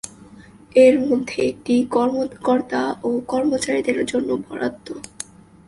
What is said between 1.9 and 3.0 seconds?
কর্মকর্তা